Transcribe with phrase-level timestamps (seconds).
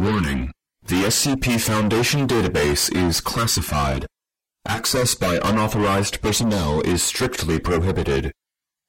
[0.00, 0.50] Warning.
[0.86, 4.06] The SCP Foundation database is classified.
[4.66, 8.32] Access by unauthorized personnel is strictly prohibited.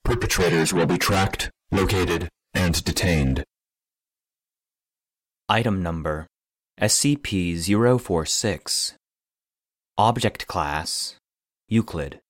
[0.06, 3.44] Perpetrators will be tracked, located, and detained.
[5.50, 6.28] Item Number
[6.80, 7.60] SCP
[8.00, 8.94] 046
[9.98, 11.18] Object Class
[11.68, 12.22] Euclid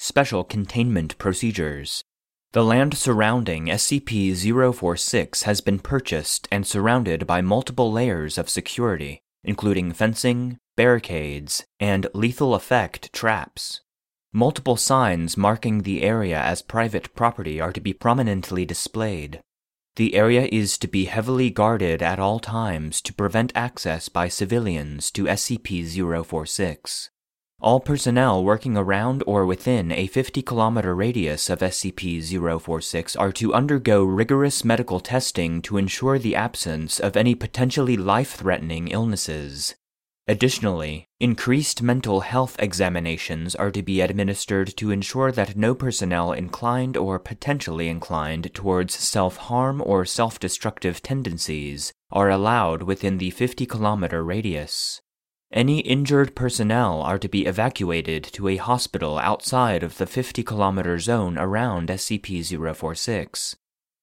[0.00, 2.02] Special Containment Procedures
[2.52, 4.34] The land surrounding SCP
[4.74, 12.06] 046 has been purchased and surrounded by multiple layers of security, including fencing, barricades, and
[12.14, 13.82] lethal effect traps.
[14.32, 19.40] Multiple signs marking the area as private property are to be prominently displayed.
[19.96, 25.10] The area is to be heavily guarded at all times to prevent access by civilians
[25.12, 25.86] to SCP
[26.24, 27.10] 046.
[27.58, 32.22] All personnel working around or within a 50 kilometer radius of SCP
[32.60, 38.32] 046 are to undergo rigorous medical testing to ensure the absence of any potentially life
[38.34, 39.74] threatening illnesses.
[40.28, 46.96] Additionally, increased mental health examinations are to be administered to ensure that no personnel inclined
[46.96, 53.64] or potentially inclined towards self harm or self destructive tendencies are allowed within the 50
[53.64, 55.00] kilometer radius.
[55.52, 60.98] Any injured personnel are to be evacuated to a hospital outside of the 50 kilometer
[60.98, 62.44] zone around SCP
[62.76, 63.56] 046.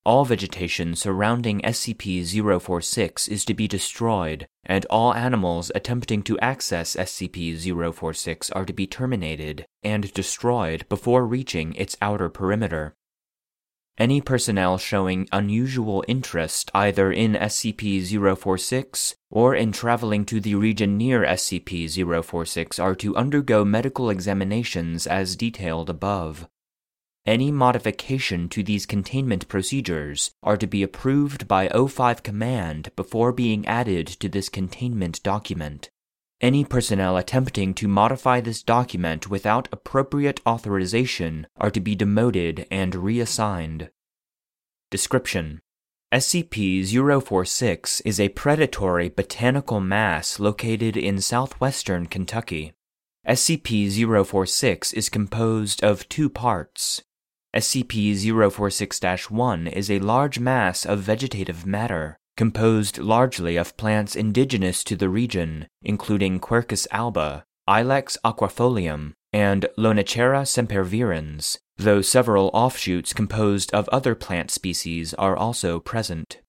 [0.05, 2.25] All vegetation surrounding SCP
[2.61, 8.73] 046 is to be destroyed, and all animals attempting to access SCP 046 are to
[8.73, 12.95] be terminated and destroyed before reaching its outer perimeter.
[13.97, 20.97] Any personnel showing unusual interest either in SCP 046 or in traveling to the region
[20.97, 26.47] near SCP 046 are to undergo medical examinations as detailed above.
[27.27, 33.65] Any modification to these containment procedures are to be approved by O5 Command before being
[33.67, 35.91] added to this containment document.
[36.43, 42.93] Any personnel attempting to modify this document without appropriate authorization are to be demoted and
[42.95, 43.89] reassigned.
[44.91, 45.61] Description
[46.13, 46.85] SCP
[47.23, 52.73] 046 is a predatory botanical mass located in southwestern Kentucky.
[53.25, 57.03] SCP 046 is composed of two parts.
[57.55, 64.83] SCP 046 1 is a large mass of vegetative matter composed largely of plants indigenous
[64.83, 73.73] to the region, including Quercus alba, Ilex aquifolium, and Lonicera sempervirens, though several offshoots composed
[73.73, 76.39] of other plant species are also present.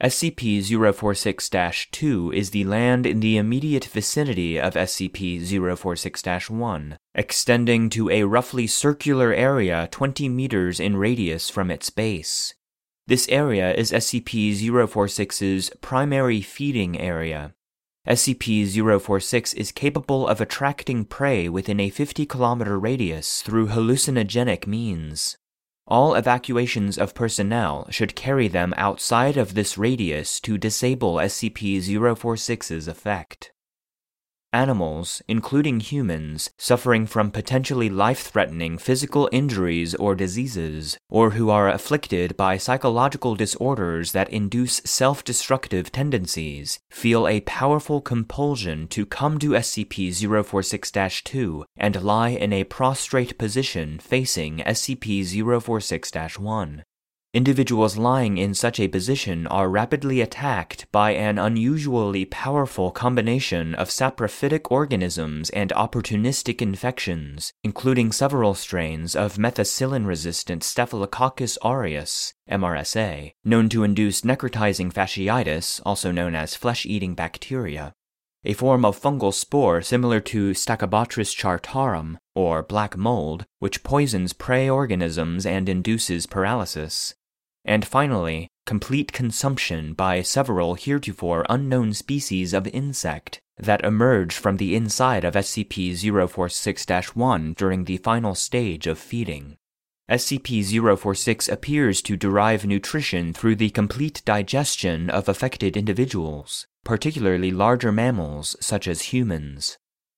[0.00, 0.62] SCP
[0.94, 1.50] 046
[1.90, 8.22] 2 is the land in the immediate vicinity of SCP 046 1, extending to a
[8.22, 12.54] roughly circular area 20 meters in radius from its base.
[13.08, 17.54] This area is SCP 046's primary feeding area.
[18.06, 25.38] SCP 046 is capable of attracting prey within a 50 kilometer radius through hallucinogenic means.
[25.86, 32.86] All evacuations of personnel should carry them outside of this radius to disable SCP 046's
[32.86, 33.52] effect.
[34.52, 41.68] Animals, including humans, suffering from potentially life threatening physical injuries or diseases, or who are
[41.68, 49.38] afflicted by psychological disorders that induce self destructive tendencies, feel a powerful compulsion to come
[49.38, 50.14] to SCP
[50.46, 56.84] 046 2 and lie in a prostrate position facing SCP 046 1.
[57.38, 63.90] Individuals lying in such a position are rapidly attacked by an unusually powerful combination of
[63.90, 73.68] saprophytic organisms and opportunistic infections, including several strains of methicillin resistant Staphylococcus aureus, MRSA, known
[73.68, 77.92] to induce necrotizing fasciitis, also known as flesh eating bacteria.
[78.44, 84.68] A form of fungal spore similar to Stachybotrys chartarum, or black mold, which poisons prey
[84.68, 87.14] organisms and induces paralysis
[87.68, 94.74] and finally, complete consumption by several heretofore unknown species of insect that emerge from the
[94.74, 95.94] inside of SCP
[96.30, 99.56] 046 1 during the final stage of feeding.
[100.10, 100.64] SCP
[100.98, 108.56] 046 appears to derive nutrition through the complete digestion of affected individuals, particularly larger mammals
[108.60, 109.76] such as humans.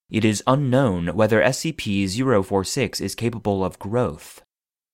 [0.09, 4.43] It is unknown whether SCP 046 is capable of growth.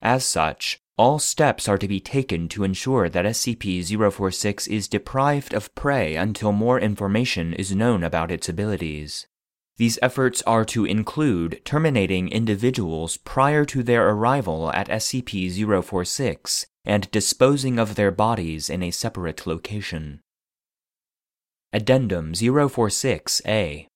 [0.00, 5.52] As such, all steps are to be taken to ensure that SCP 046 is deprived
[5.52, 9.26] of prey until more information is known about its abilities.
[9.76, 15.52] These efforts are to include terminating individuals prior to their arrival at SCP
[15.84, 20.20] 046 and disposing of their bodies in a separate location.
[21.74, 23.86] Addendum 046A.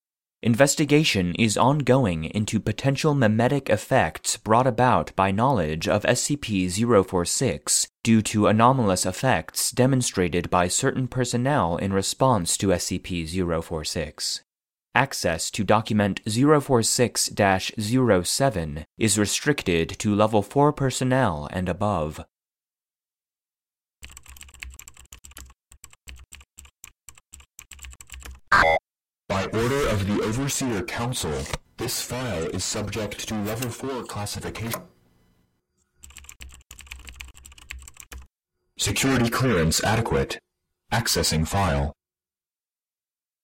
[0.43, 6.71] Investigation is ongoing into potential memetic effects brought about by knowledge of SCP
[7.05, 13.29] 046 due to anomalous effects demonstrated by certain personnel in response to SCP
[13.63, 14.41] 046.
[14.95, 17.31] Access to document 046
[17.79, 22.25] 07 is restricted to Level 4 personnel and above.
[29.41, 31.33] By order of the Overseer Council,
[31.79, 34.83] this file is subject to Level 4 classification.
[38.77, 40.39] Security clearance adequate.
[40.93, 41.95] Accessing file.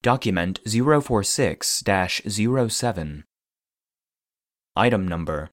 [0.03, 1.83] Document 046
[2.69, 3.25] 07.
[4.77, 5.49] Item number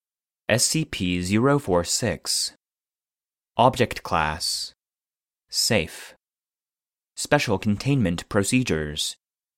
[0.51, 2.57] SCP 046.
[3.55, 4.73] Object Class
[5.49, 6.15] Safe.
[7.15, 9.15] Special Containment Procedures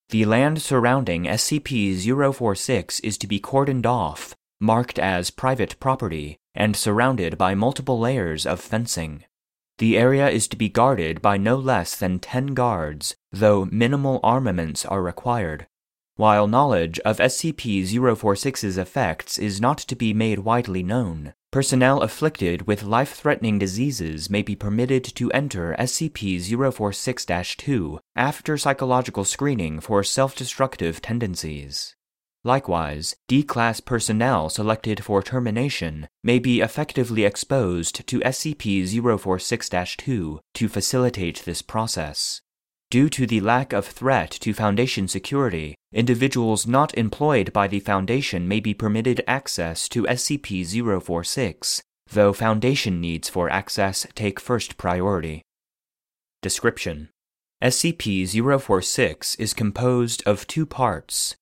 [0.10, 1.98] The land surrounding SCP
[2.36, 8.46] 046 is to be cordoned off, marked as private property, and surrounded by multiple layers
[8.46, 9.24] of fencing.
[9.80, 14.86] The area is to be guarded by no less than 10 guards, though minimal armaments
[14.86, 15.68] are required.
[16.18, 22.66] While knowledge of SCP 046's effects is not to be made widely known, personnel afflicted
[22.66, 26.40] with life threatening diseases may be permitted to enter SCP
[26.72, 27.26] 046
[27.58, 31.98] 2 after psychological screening for self destructive tendencies.
[32.46, 38.88] Likewise, D class personnel selected for termination may be effectively exposed to SCP
[39.20, 42.42] 046 2 to facilitate this process.
[42.96, 48.48] Due to the lack of threat to Foundation security, individuals not employed by the Foundation
[48.48, 50.64] may be permitted access to SCP
[51.04, 51.84] 046,
[52.14, 55.42] though Foundation needs for access take first priority.
[56.42, 57.10] Description.
[57.62, 58.26] SCP
[58.62, 61.36] 046 is composed of two parts.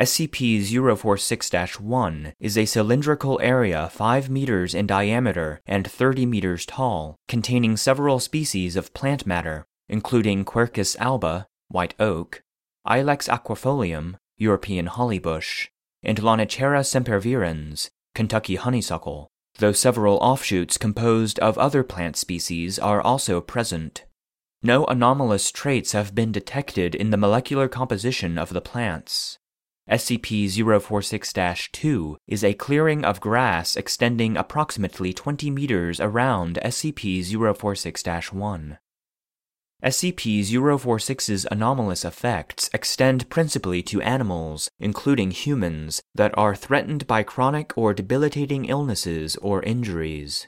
[0.00, 0.60] SCP
[0.98, 7.76] 046 1 is a cylindrical area 5 meters in diameter and 30 meters tall, containing
[7.76, 12.42] several species of plant matter, including Quercus alba, white oak,
[12.86, 15.68] Ilex aquifolium, European hollybush,
[16.02, 19.28] and Lonicera sempervirens, Kentucky honeysuckle,
[19.58, 24.04] though several offshoots composed of other plant species are also present.
[24.62, 29.38] No anomalous traits have been detected in the molecular composition of the plants.
[29.88, 30.50] SCP
[30.82, 37.24] 046 2 is a clearing of grass extending approximately 20 meters around SCP
[37.56, 38.78] 046 1.
[39.84, 47.76] SCP 046's anomalous effects extend principally to animals, including humans, that are threatened by chronic
[47.76, 50.46] or debilitating illnesses or injuries.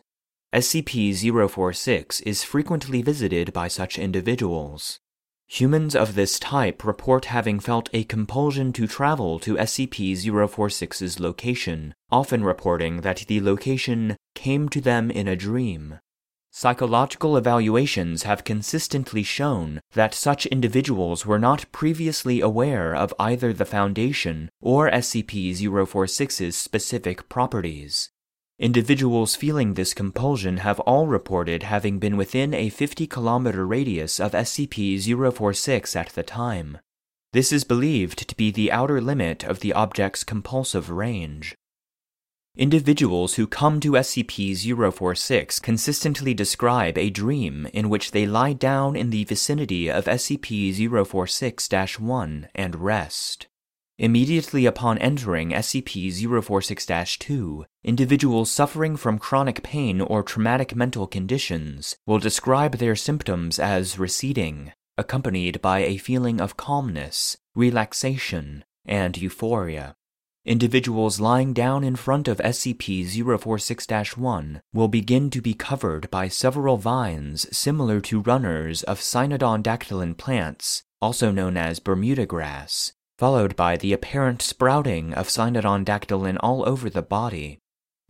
[0.54, 1.14] SCP
[1.50, 4.98] 046 is frequently visited by such individuals.
[5.46, 11.94] Humans of this type report having felt a compulsion to travel to SCP 046's location,
[12.10, 15.98] often reporting that the location came to them in a dream.
[16.50, 23.64] Psychological evaluations have consistently shown that such individuals were not previously aware of either the
[23.64, 28.10] Foundation or SCP 046's specific properties.
[28.58, 34.32] Individuals feeling this compulsion have all reported having been within a 50 kilometer radius of
[34.32, 34.98] SCP
[35.32, 36.78] 046 at the time.
[37.32, 41.54] This is believed to be the outer limit of the object's compulsive range.
[42.58, 48.96] Individuals who come to SCP 046 consistently describe a dream in which they lie down
[48.96, 50.74] in the vicinity of SCP
[51.06, 53.46] 046 1 and rest.
[53.96, 61.94] Immediately upon entering SCP 046 2, individuals suffering from chronic pain or traumatic mental conditions
[62.06, 69.94] will describe their symptoms as receding, accompanied by a feeling of calmness, relaxation, and euphoria.
[70.48, 73.04] Individuals lying down in front of SCP
[73.38, 79.62] 046 1 will begin to be covered by several vines similar to runners of cynodon
[79.62, 86.38] dactylon plants, also known as Bermuda grass, followed by the apparent sprouting of cynodon dactylon
[86.40, 87.58] all over the body.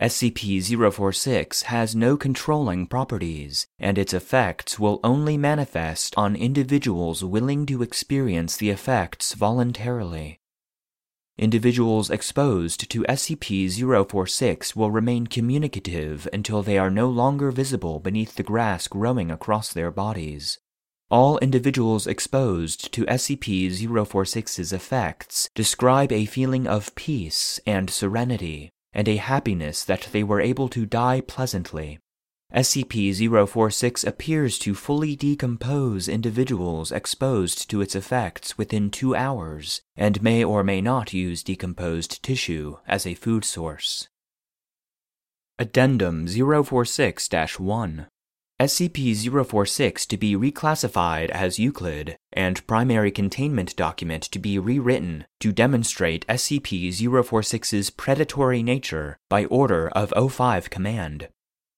[0.00, 7.82] SCP-046 has no controlling properties, and its effects will only manifest on individuals willing to
[7.82, 10.38] experience the effects voluntarily.
[11.38, 18.42] Individuals exposed to SCP-046 will remain communicative until they are no longer visible beneath the
[18.42, 20.58] grass growing across their bodies.
[21.12, 29.06] All individuals exposed to SCP 046's effects describe a feeling of peace and serenity, and
[29.06, 32.00] a happiness that they were able to die pleasantly.
[32.54, 40.22] SCP 046 appears to fully decompose individuals exposed to its effects within two hours and
[40.22, 44.08] may or may not use decomposed tissue as a food source.
[45.58, 48.06] Addendum 046 1
[48.60, 55.52] SCP 046 to be reclassified as Euclid, and primary containment document to be rewritten to
[55.52, 61.28] demonstrate SCP 046's predatory nature by order of O5 Command.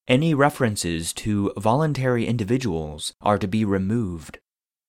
[0.07, 4.39] Any references to voluntary individuals are to be removed.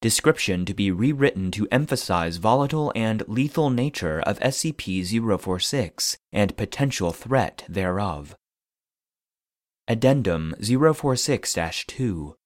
[0.01, 5.05] Description to be rewritten to emphasize volatile and lethal nature of SCP
[5.41, 8.35] 046 and potential threat thereof.
[9.87, 11.55] Addendum 046
[11.87, 12.37] 2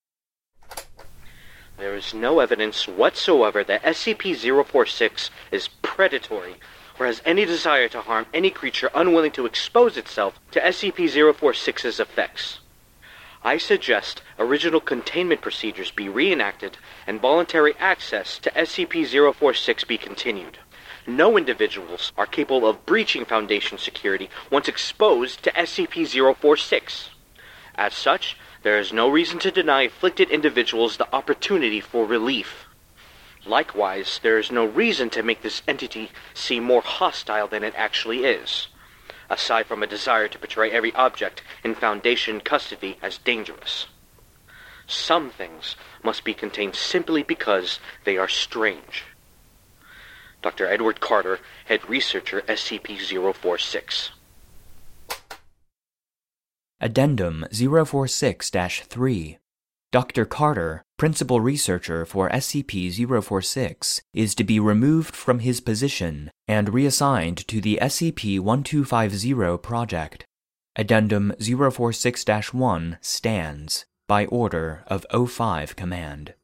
[1.78, 6.56] There is no evidence whatsoever that SCP 046 is predatory
[6.98, 12.00] or has any desire to harm any creature unwilling to expose itself to SCP 046's
[12.00, 12.60] effects.
[13.44, 20.58] I suggest original containment procedures be reenacted and voluntary access to SCP 046 be continued.
[21.06, 27.10] No individuals are capable of breaching Foundation security once exposed to SCP 046.
[27.76, 32.65] As such, there is no reason to deny afflicted individuals the opportunity for relief.
[33.46, 38.24] Likewise, there is no reason to make this entity seem more hostile than it actually
[38.24, 38.66] is,
[39.30, 43.86] aside from a desire to portray every object in Foundation custody as dangerous.
[44.88, 49.04] Some things must be contained simply because they are strange.
[50.42, 50.66] Dr.
[50.66, 52.98] Edward Carter, Head Researcher, SCP
[53.34, 54.10] 046.
[56.80, 59.38] Addendum 046 3
[59.96, 60.26] Dr.
[60.26, 62.92] Carter, principal researcher for SCP
[63.24, 70.26] 046, is to be removed from his position and reassigned to the SCP 1250 project.
[70.76, 76.34] Addendum 046 1 stands by order of O5 Command.